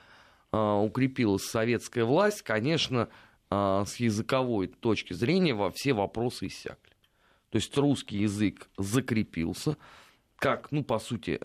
[0.53, 3.09] э, укрепилась советская власть, конечно,
[3.51, 6.93] с языковой точки зрения во все вопросы иссякли.
[7.49, 9.79] То есть русский язык закрепился
[10.37, 11.39] как, ну, по сути,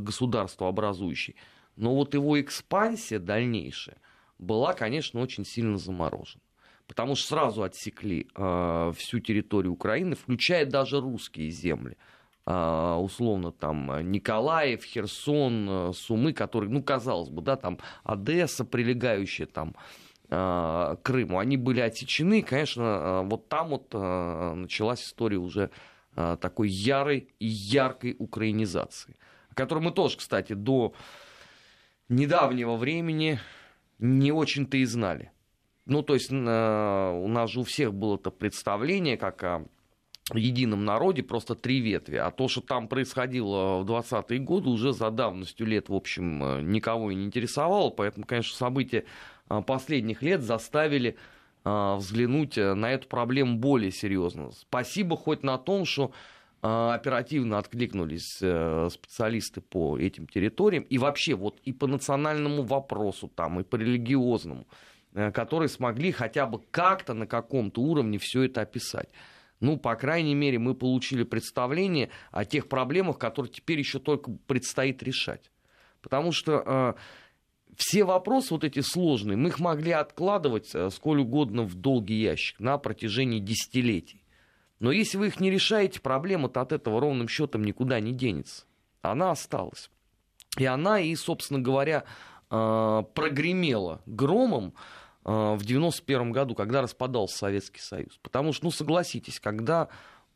[0.00, 1.36] государство образующий.
[1.76, 3.98] Но вот его экспансия дальнейшая
[4.40, 6.42] была, конечно, очень сильно заморожена.
[6.88, 11.96] Потому что сразу отсекли всю территорию Украины, включая даже русские земли–
[12.46, 19.74] условно там Николаев, Херсон, э, Сумы, которые, ну, казалось бы, да, там Одесса, прилегающая там
[20.28, 25.70] а, Крыму, они были отсечены, конечно, а, вот там вот началась история уже
[26.14, 29.16] такой ярой и яркой украинизации,
[29.50, 30.94] о которой мы тоже, кстати, до
[32.08, 33.38] недавнего времени
[33.98, 35.30] не очень-то и знали.
[35.84, 39.66] Ну, то есть у нас же у всех было это представление, как о
[40.34, 42.16] едином народе просто три ветви.
[42.16, 46.62] А то, что там происходило в 20-е годы, уже за давностью лет, в общем, э,
[46.62, 47.90] никого и не интересовало.
[47.90, 49.04] Поэтому, конечно, события
[49.48, 51.16] э, последних лет заставили
[51.64, 54.50] э, взглянуть на эту проблему более серьезно.
[54.50, 56.12] Спасибо хоть на том, что
[56.62, 63.62] оперативно откликнулись специалисты по этим территориям и вообще вот и по национальному вопросу там, и
[63.62, 64.66] по религиозному,
[65.12, 69.10] которые смогли хотя бы как-то на каком-то уровне все это описать
[69.60, 75.02] ну, по крайней мере, мы получили представление о тех проблемах, которые теперь еще только предстоит
[75.02, 75.50] решать.
[76.02, 76.94] Потому что э,
[77.76, 82.60] все вопросы вот эти сложные, мы их могли откладывать э, сколь угодно в долгий ящик
[82.60, 84.22] на протяжении десятилетий.
[84.78, 88.66] Но если вы их не решаете, проблема-то от этого ровным счетом никуда не денется.
[89.00, 89.90] Она осталась.
[90.58, 92.04] И она и, собственно говоря,
[92.50, 94.74] э, прогремела громом
[95.26, 98.18] в 91 году, когда распадался Советский Союз.
[98.22, 99.88] Потому что, ну, согласитесь, когда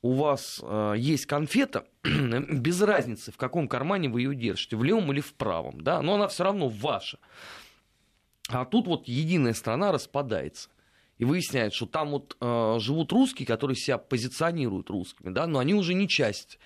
[0.03, 5.13] у вас э, есть конфета, без разницы, в каком кармане вы ее держите, в левом
[5.13, 7.19] или в правом, да, но она все равно ваша.
[8.49, 10.71] А тут вот единая страна распадается.
[11.19, 15.75] И выясняется, что там вот э, живут русские, которые себя позиционируют русскими, да, но они
[15.75, 16.59] уже не часть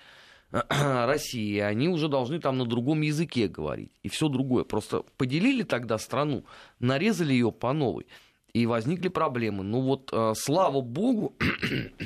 [1.05, 4.63] России, они уже должны там на другом языке говорить и все другое.
[4.63, 6.45] Просто поделили тогда страну,
[6.79, 8.07] нарезали ее по новой,
[8.53, 9.63] и возникли проблемы.
[9.63, 11.35] Ну вот, э, слава богу,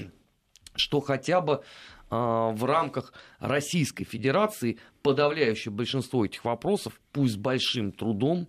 [0.76, 1.60] что хотя бы э,
[2.10, 8.48] в рамках Российской Федерации подавляющее большинство этих вопросов, пусть с большим трудом,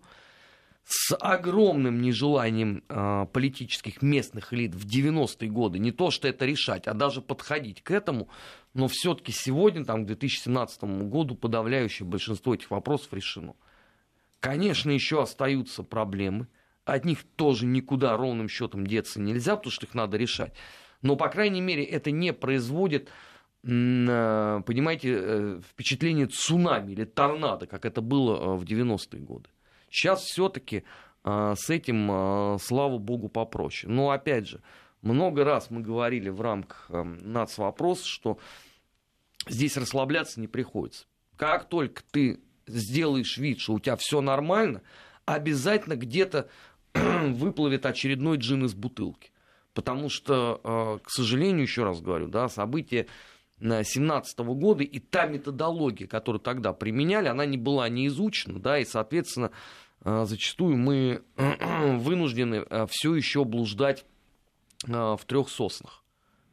[0.92, 6.88] с огромным нежеланием э, политических местных элит в 90-е годы не то что это решать,
[6.88, 8.28] а даже подходить к этому,
[8.74, 13.54] но все-таки сегодня, там, к 2017 году, подавляющее большинство этих вопросов решено.
[14.40, 16.48] Конечно, еще остаются проблемы,
[16.84, 20.54] от них тоже никуда ровным счетом деться нельзя, потому что их надо решать.
[21.02, 23.10] Но, по крайней мере, это не производит
[23.62, 29.48] э, понимаете, э, впечатление цунами или торнадо, как это было э, в 90-е годы.
[29.90, 30.84] Сейчас все-таки
[31.22, 33.92] с этим, слава богу, попроще.
[33.92, 34.62] Но опять же,
[35.02, 38.38] много раз мы говорили в рамках э, нацвопроса, что
[39.48, 41.06] здесь расслабляться не приходится.
[41.36, 44.82] Как только ты сделаешь вид, что у тебя все нормально,
[45.24, 46.48] обязательно где-то
[46.94, 49.32] выплывет очередной джин из бутылки.
[49.72, 53.06] Потому что, э, к сожалению, еще раз говорю, да, события
[53.60, 58.84] 2017 года и та методология, которую тогда применяли, она не была не изучена, да, и,
[58.84, 59.50] соответственно,
[60.04, 64.04] э, зачастую мы вынуждены все еще блуждать
[64.88, 66.02] Э, в трех соснах,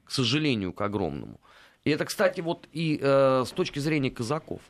[0.04, 1.40] к сожалению, к огромному.
[1.86, 4.62] И это, кстати, вот и э, с точки зрения казаков.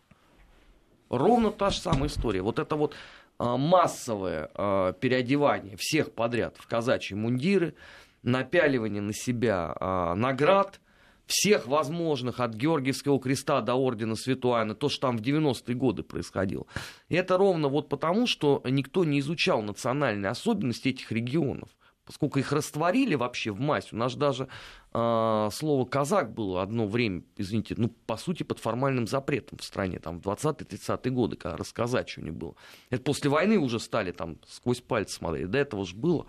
[1.09, 2.41] Ровно та же самая история.
[2.41, 2.97] Вот это вот э,
[3.43, 7.73] массовое э, переодевание всех подряд в казачьи мундиры,
[8.21, 10.79] напяливание на себя э, наград,
[11.27, 16.03] всех возможных, от Георгиевского креста до ордена Святой Анны, то, что там в 90-е годы
[16.03, 16.65] происходило.
[17.09, 21.69] И это ровно вот потому, что никто не изучал национальные особенности этих регионов
[22.07, 23.89] поскольку их растворили вообще в массе.
[23.91, 24.47] У нас даже
[24.93, 29.99] э, слово «казак» было одно время, извините, ну, по сути, под формальным запретом в стране,
[29.99, 32.55] там, в 20-30-е годы, когда рассказать что не было.
[32.89, 36.27] Это после войны уже стали там сквозь пальцы смотреть, до этого же было.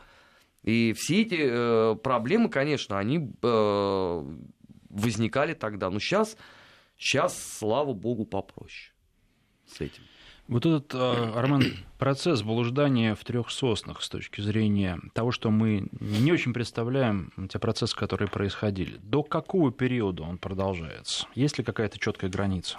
[0.65, 4.37] И все эти э, проблемы, конечно, они э,
[4.91, 5.91] возникали тогда.
[5.91, 6.37] Но сейчас,
[6.97, 8.93] сейчас, слава богу, попроще
[9.67, 10.03] с этим.
[10.49, 15.89] Вот этот, э, Армен, процесс блуждания в трех соснах с точки зрения того, что мы
[16.01, 21.27] не очень представляем, те процессы, которые происходили, до какого периода он продолжается?
[21.35, 22.79] Есть ли какая-то четкая граница?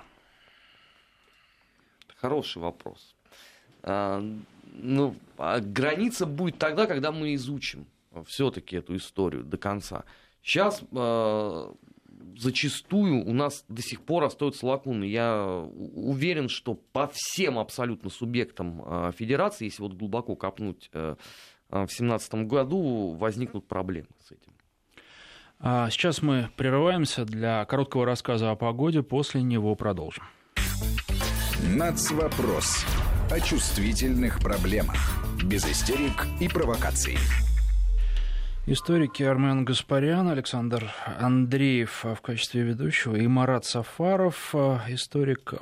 [2.20, 3.16] Хороший вопрос.
[3.84, 4.20] А,
[4.74, 7.86] ну, а граница будет тогда, когда мы изучим
[8.26, 10.06] все-таки эту историю до конца.
[10.42, 11.72] Сейчас а,
[12.38, 15.06] зачастую у нас до сих пор остаются лакуны.
[15.06, 21.16] Я уверен, что по всем абсолютно субъектам а, федерации, если вот глубоко копнуть э,
[21.70, 24.54] а, в 2017 году, возникнут проблемы с этим.
[25.60, 30.24] А сейчас мы прерываемся для короткого рассказа о погоде, после него продолжим.
[31.68, 32.86] Нацвопрос
[33.30, 34.96] о чувствительных проблемах.
[35.44, 37.18] Без истерик и провокаций.
[38.66, 44.54] Историки Армен Гаспарян, Александр Андреев в качестве ведущего и Марат Сафаров,
[44.88, 45.54] историк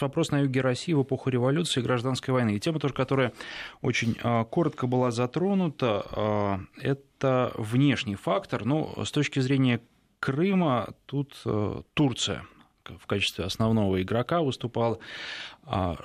[0.00, 2.56] вопрос на юге России в эпоху революции и гражданской войны.
[2.56, 3.32] И тема тоже, которая
[3.80, 4.14] очень
[4.50, 8.64] коротко была затронута, это внешний фактор.
[8.64, 9.80] Но с точки зрения
[10.18, 11.40] Крыма тут
[11.94, 12.44] Турция
[12.84, 14.98] в качестве основного игрока выступала.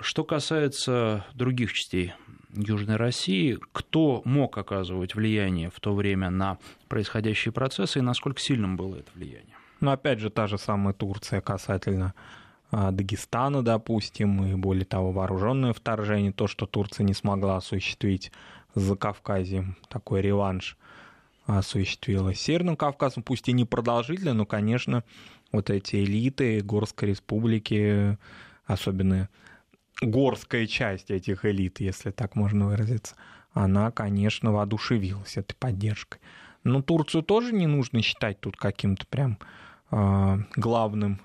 [0.02, 2.14] Что касается других частей
[2.54, 8.78] Южной России, кто мог оказывать влияние в то время на происходящие процессы и насколько сильным
[8.78, 9.56] было это влияние?
[9.80, 12.14] Но опять же, та же самая Турция касательно
[12.72, 18.32] а, Дагестана, допустим, и более того, вооруженное вторжение, то, что Турция не смогла осуществить
[18.76, 20.78] за Кавказем, такой реванш
[21.46, 22.34] осуществила.
[22.34, 25.04] Северным Кавказом, пусть и не продолжительно, но, конечно,
[25.52, 28.18] вот эти элиты Горской республики,
[28.66, 29.30] особенно
[30.02, 33.16] горская часть этих элит, если так можно выразиться,
[33.54, 36.20] она, конечно, воодушевилась этой поддержкой.
[36.64, 39.38] Но Турцию тоже не нужно считать тут каким-то прям
[39.92, 41.20] э, главным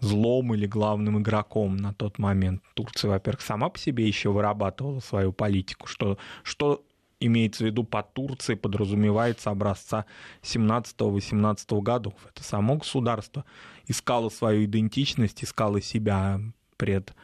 [0.00, 2.62] злом или главным игроком на тот момент.
[2.74, 6.84] Турция, во-первых, сама по себе еще вырабатывала свою политику, что, что
[7.20, 10.04] имеется в виду под Турцией, подразумевается образца
[10.42, 12.14] 17-18 годов.
[12.28, 13.44] Это само государство
[13.86, 16.40] искало свою идентичность, искало себя
[16.76, 17.14] пред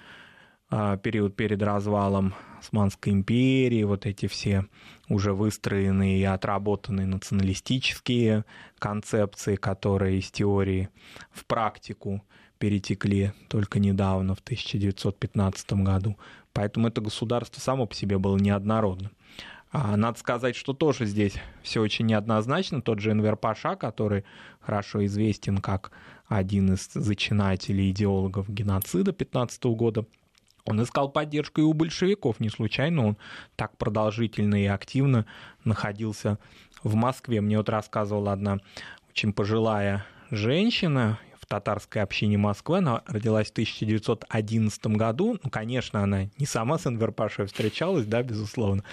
[0.71, 4.67] период перед развалом Османской империи, вот эти все
[5.09, 8.45] уже выстроенные и отработанные националистические
[8.79, 10.89] концепции, которые из теории
[11.33, 12.23] в практику
[12.59, 16.17] перетекли только недавно, в 1915 году.
[16.53, 19.11] Поэтому это государство само по себе было неоднородным.
[19.73, 22.83] А надо сказать, что тоже здесь все очень неоднозначно.
[22.83, 24.25] Тот же Энвер Паша, который
[24.61, 25.93] хорошо известен как
[26.27, 30.05] один из зачинателей идеологов геноцида 15 года,
[30.71, 32.41] он искал поддержку и у большевиков.
[32.41, 33.17] Не случайно он
[33.57, 35.27] так продолжительно и активно
[35.65, 36.39] находился
[36.83, 37.41] в Москве.
[37.41, 38.59] Мне вот рассказывала одна
[39.11, 41.19] очень пожилая женщина,
[41.51, 42.79] татарской общине Москвы.
[42.79, 45.37] Она родилась в 1911 году.
[45.43, 48.85] Ну, конечно, она не сама с Энвер Пашой встречалась, да, безусловно,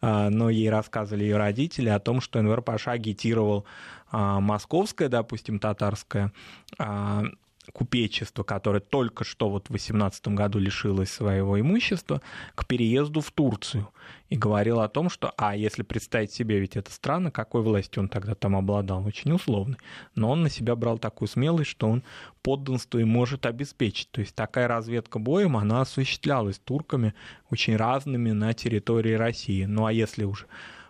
[0.00, 3.66] а, но ей рассказывали ее родители о том, что Энвер Паша агитировал
[4.10, 6.32] а, московское, допустим, татарское
[6.78, 7.24] а,
[7.72, 12.20] купечество, которое только что вот в 18 году лишилось своего имущества,
[12.54, 13.88] к переезду в Турцию.
[14.28, 18.08] И говорил о том, что, а если представить себе, ведь это странно, какой властью он
[18.08, 19.78] тогда там обладал, очень условный.
[20.14, 22.02] Но он на себя брал такую смелость, что он
[22.42, 24.10] подданство и может обеспечить.
[24.10, 27.14] То есть такая разведка боем, она осуществлялась турками
[27.50, 29.64] очень разными на территории России.
[29.64, 30.46] Ну а если уже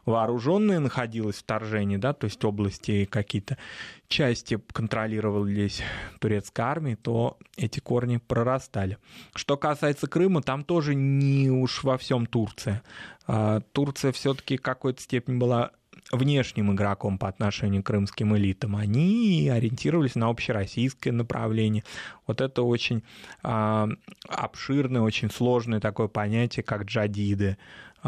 [0.06, 3.58] вооруженное находилось вторжение, да, то есть области какие-то
[4.08, 5.82] части контролировались
[6.20, 8.98] турецкой армией, то эти корни прорастали.
[9.34, 12.82] Что касается Крыма, там тоже не уж во всем Турция.
[13.26, 15.72] А, Турция все-таки в какой-то степени была
[16.12, 18.76] внешним игроком по отношению к крымским элитам.
[18.76, 21.82] Они ориентировались на общероссийское направление.
[22.26, 23.02] Вот это очень
[23.42, 23.88] а,
[24.28, 27.58] обширное, очень сложное такое понятие, как джадиды.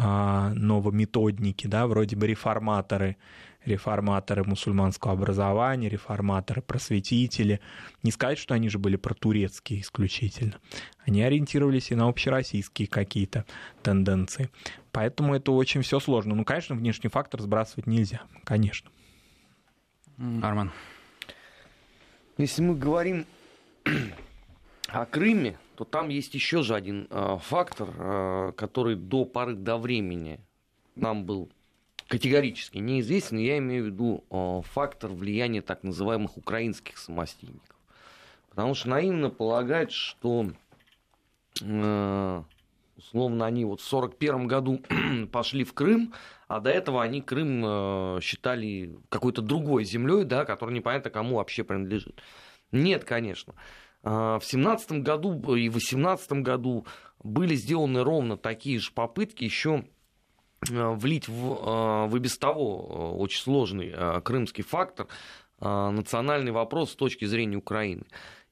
[0.01, 3.17] А, новометодники, да, вроде бы реформаторы,
[3.65, 7.61] реформаторы мусульманского образования, реформаторы, просветители.
[8.05, 10.55] Не сказать, что они же были протурецкие исключительно.
[11.05, 13.45] Они ориентировались и на общероссийские какие-то
[13.83, 14.51] тенденции.
[14.93, 16.37] Поэтому это очень все сложно.
[16.37, 18.89] Ну, конечно, внешний фактор сбрасывать нельзя, конечно.
[20.43, 20.71] Арман.
[22.37, 23.27] Если мы говорим
[24.87, 29.77] о Крыме, то там есть еще же один э, фактор, э, который до поры до
[29.77, 30.41] времени
[30.97, 31.53] нам был
[32.09, 33.39] категорически неизвестен.
[33.39, 37.77] Я имею в виду э, фактор влияния так называемых украинских самостийников.
[38.51, 40.47] Потому что наивно полагать, что
[41.63, 42.43] э,
[42.97, 44.83] условно они вот в 1941 году
[45.31, 46.13] пошли в Крым,
[46.49, 51.63] а до этого они Крым э, считали какой-то другой землей, да, которая непонятно кому вообще
[51.63, 52.21] принадлежит.
[52.73, 53.55] Нет, конечно.
[54.03, 56.87] В 2017 году и в 2018 году
[57.23, 59.85] были сделаны ровно такие же попытки еще
[60.71, 65.09] а, влить в, а, в и без того очень сложный крымский фактор
[65.61, 68.05] национальный вопрос с точки зрения Украины.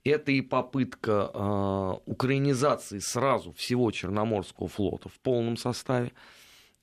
[0.02, 6.10] Это и попытка украинизации сразу всего Черноморского флота в полном составе.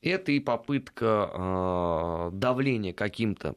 [0.02, 3.56] Это и попытка давления каким-то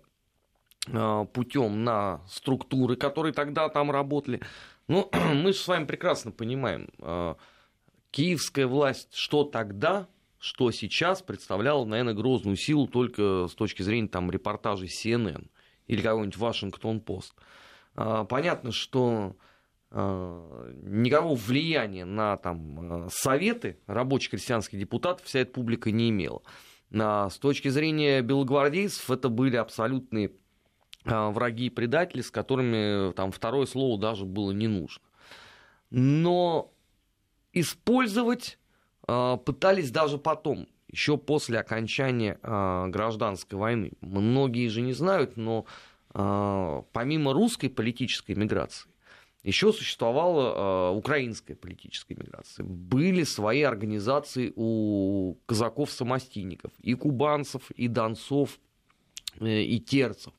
[1.33, 4.41] путем на структуры, которые тогда там работали.
[4.89, 7.37] Ну, мы с вами прекрасно понимаем, а,
[8.11, 10.09] киевская власть что тогда,
[10.39, 15.49] что сейчас представляла, наверное, грозную силу только с точки зрения там, репортажей CNN
[15.87, 17.35] или какой-нибудь Вашингтон-Пост.
[17.95, 19.37] А, понятно, что
[19.91, 26.43] а, никакого влияния на там, советы рабочих крестьянских депутатов вся эта публика не имела.
[26.89, 30.31] С точки зрения белогвардейцев это были абсолютные а,
[31.07, 35.03] враги и предатели, с которыми там второе слово даже было не нужно.
[35.91, 36.73] Но
[37.53, 38.59] использовать
[39.07, 43.93] э, пытались даже потом, еще после окончания э, гражданской войны.
[44.01, 45.67] Многие же не знают, но
[46.13, 48.89] помимо русской политической миграции,
[49.47, 52.65] еще существовала украинская политическая миграция.
[52.65, 58.59] Были свои организации у казаков-самостийников, и кубанцев, и донцов,
[59.39, 60.33] э, и терцев.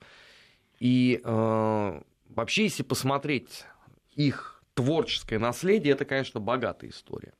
[0.79, 3.65] И э, вообще, если посмотреть
[4.15, 7.33] их творческое наследие, это, конечно, богатая история.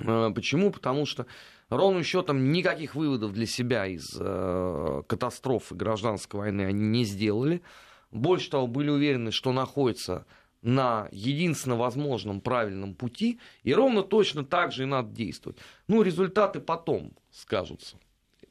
[0.00, 0.70] Э, почему?
[0.70, 1.26] Потому что
[1.68, 7.62] ровным счетом никаких выводов для себя из э, катастрофы гражданской войны они не сделали.
[8.10, 10.26] Больше того, были уверены, что находятся
[10.60, 15.58] на единственно возможном правильном пути, и ровно точно так же и надо действовать.
[15.88, 17.96] Ну, результаты потом скажутся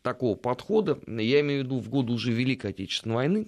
[0.01, 3.47] такого подхода, я имею в виду в годы уже Великой Отечественной войны,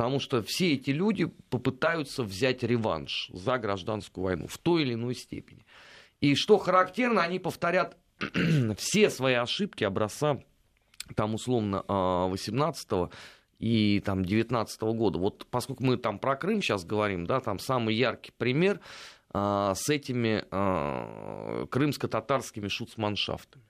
[0.00, 5.14] потому что все эти люди попытаются взять реванш за гражданскую войну в той или иной
[5.14, 5.66] степени.
[6.22, 7.98] И что характерно, они повторят
[8.78, 10.40] все свои ошибки образца,
[11.16, 13.10] там условно 18 а,
[13.58, 15.18] и там 19 года.
[15.18, 18.80] Вот поскольку мы там про Крым сейчас говорим, да, там самый яркий пример
[19.34, 23.69] а, с этими а, крымско-татарскими шуцманшафтами.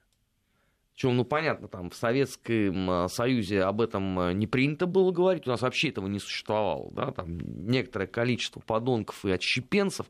[1.01, 5.63] Причем, ну, понятно, там в Советском Союзе об этом не принято было говорить, у нас
[5.63, 10.05] вообще этого не существовало, да, там некоторое количество подонков и отщепенцев,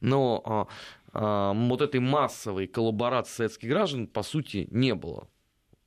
[0.00, 0.66] но
[1.12, 5.28] а, вот этой массовой коллаборации советских граждан, по сути, не было.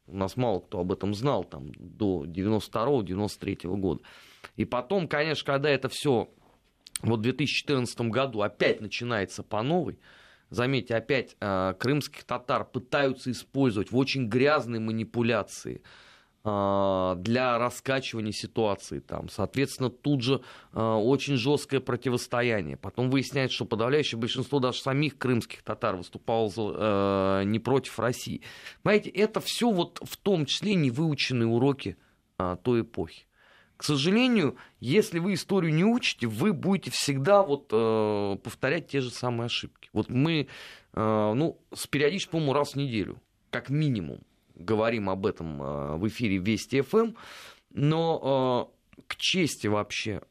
[0.05, 4.03] У нас мало кто об этом знал там, до 92-93 года.
[4.55, 6.29] И потом, конечно, когда это все
[7.01, 9.97] вот в 2014 году опять начинается по новой,
[10.53, 15.81] заметьте, опять э, крымских татар пытаются использовать в очень грязной манипуляции–
[16.45, 19.29] а, для раскачивания ситуации там.
[19.29, 20.41] Соответственно, тут же
[20.73, 22.75] а, очень жесткое противостояние.
[22.75, 28.41] Потом выясняется, что подавляющее большинство даже самих крымских татар выступало а, не против России.
[28.81, 31.95] Понимаете, это все вот в том числе невыученные уроки
[32.63, 33.25] той эпохи.
[33.77, 37.69] К сожалению, если вы историю не учите, вы будете всегда вот,
[38.43, 39.82] повторять те же самые ошибки.
[39.93, 40.47] Вот мы
[40.93, 43.21] э, ну, с периодически, по-моему, раз в неделю,
[43.51, 44.19] как минимум,
[44.55, 47.15] говорим об этом э, в эфире Вести ФМ, эм,
[47.71, 50.21] но э, к чести вообще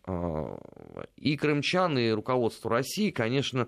[1.16, 3.66] и крымчан, и руководству России, конечно,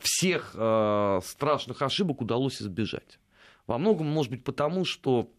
[0.00, 3.18] всех страшных ошибок удалось избежать.
[3.66, 5.30] Во многом, может быть, потому, что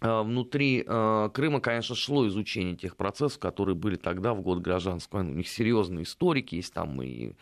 [0.00, 5.34] внутри Крыма, конечно, шло изучение тех процессов, которые были тогда, в год гражданской войны.
[5.34, 7.34] У них серьезные историки есть там и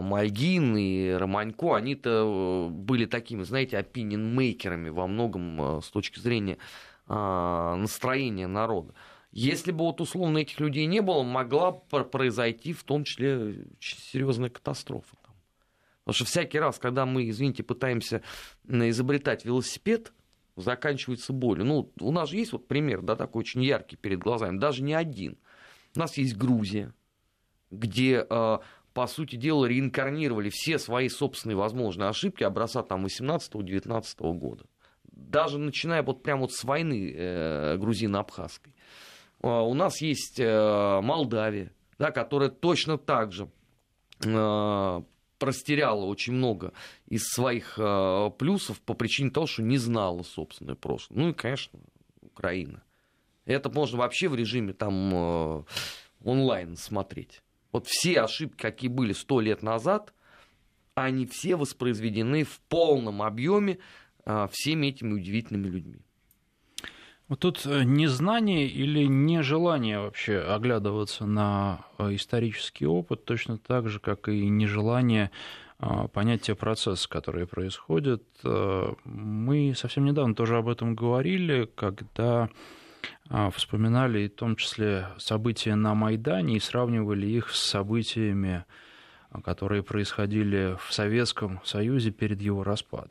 [0.00, 6.58] Мальгин и Романько, они-то э, были такими, знаете, опинион-мейкерами во многом э, с точки зрения
[7.06, 8.94] а, настроения народа.
[9.30, 15.16] Если бы вот условно этих людей не было, могла произойти в том числе серьезная катастрофа.
[16.04, 18.22] Потому что всякий раз, когда мы, извините, пытаемся
[18.66, 20.12] изобретать велосипед,
[20.56, 21.64] заканчивается болью.
[21.64, 24.94] Ну, у нас же есть вот пример, да, такой очень яркий перед глазами, даже не
[24.94, 25.36] один.
[25.96, 26.94] У нас есть Грузия,
[27.70, 28.58] где э,
[28.94, 34.64] по сути дела, реинкарнировали все свои собственные возможные ошибки образца там 18-19 года.
[35.02, 38.72] Даже начиная вот прямо вот с войны э, грузино-абхазской.
[39.42, 43.48] Э, у нас есть э, Молдавия, да, которая точно так же
[44.24, 45.02] э,
[45.38, 46.72] простеряла очень много
[47.06, 51.18] из своих э, плюсов по причине того, что не знала собственное прошлое.
[51.18, 51.80] Ну и, конечно,
[52.22, 52.82] Украина.
[53.44, 55.64] Это можно вообще в режиме там э,
[56.22, 57.42] онлайн смотреть.
[57.74, 60.14] Вот все ошибки, какие были сто лет назад,
[60.94, 63.78] они все воспроизведены в полном объеме
[64.24, 65.98] а, всеми этими удивительными людьми.
[67.26, 73.98] Вот тут э, незнание или нежелание вообще оглядываться на э, исторический опыт, точно так же,
[73.98, 75.32] как и нежелание
[75.80, 78.22] а, понять те процессы, которые происходят.
[78.44, 82.50] Э, мы совсем недавно тоже об этом говорили, когда
[83.52, 88.64] вспоминали и в том числе события на Майдане и сравнивали их с событиями,
[89.30, 93.10] а, которые происходили в Советском Союзе перед его распадом.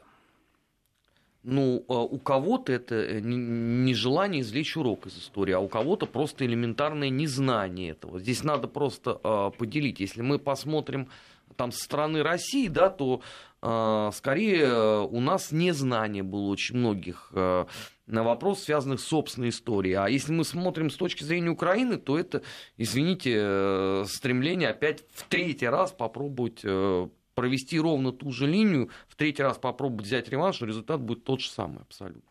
[1.44, 6.06] Ну, а у кого-то это э, не желание извлечь урок из истории, а у кого-то
[6.06, 8.20] просто элементарное незнание этого.
[8.20, 9.16] Здесь надо просто
[9.58, 10.00] поделить.
[10.00, 11.10] Если мы посмотрим
[11.56, 13.22] там со стороны России, да, то
[13.62, 17.66] э, скорее э, у нас незнание было очень многих э,
[18.08, 19.95] на вопрос, связанных с собственной историей.
[19.95, 22.41] А если мы смотрим с точки зрения Украины, то это,
[22.78, 29.16] извините, э, стремление опять в третий раз попробовать э, провести ровно ту же линию, в
[29.16, 32.30] третий раз попробовать взять реванш, но результат будет тот же самый абсолютно.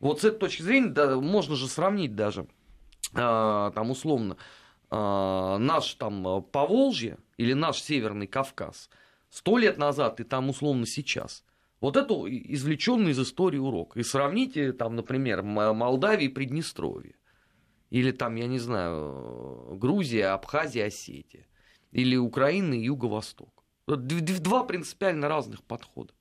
[0.00, 2.46] Вот с этой точки зрения да, можно же сравнить даже,
[3.14, 4.36] э, там условно, э,
[4.90, 8.88] наш там Поволжье, или наш Северный Кавказ
[9.30, 11.44] сто лет назад и там условно сейчас.
[11.80, 13.96] Вот это извлеченный из истории урок.
[13.96, 17.14] И сравните там, например, Молдавию и Приднестровье.
[17.90, 21.46] Или там, я не знаю, Грузия, Абхазия, Осетия.
[21.92, 23.64] Или Украина и Юго-Восток.
[23.86, 26.12] Два принципиально разных подхода.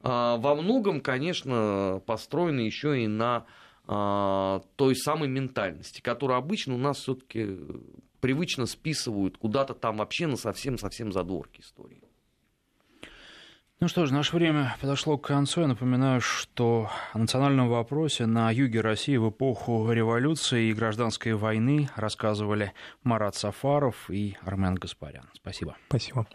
[0.00, 3.46] А, во многом, конечно, построены еще и на а,
[3.86, 7.58] той самой ментальности, которая обычно у нас все-таки
[8.20, 12.02] привычно списывают куда-то там вообще на совсем-совсем задворки истории.
[13.78, 15.60] Ну что ж, наше время подошло к концу.
[15.60, 21.90] Я напоминаю, что о национальном вопросе на юге России в эпоху революции и гражданской войны
[21.94, 22.72] рассказывали
[23.02, 25.28] Марат Сафаров и Армен Гаспарян.
[25.34, 25.76] Спасибо.
[25.88, 26.26] Спасибо.